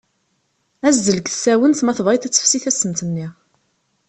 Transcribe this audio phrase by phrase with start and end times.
[0.87, 3.27] Azzel deg tsawent, ma tebɣiḍ ad tefsi tassemt-nni.